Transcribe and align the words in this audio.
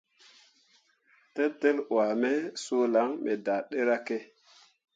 Tetel 1.33 1.77
wuah 1.93 2.13
me 2.21 2.31
suu 2.63 2.85
lan 2.93 3.09
me 3.23 3.31
daa 3.45 3.61
ɗeryakke. 3.69 4.17